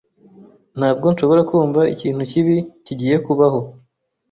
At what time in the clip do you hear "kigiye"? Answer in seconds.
2.85-3.15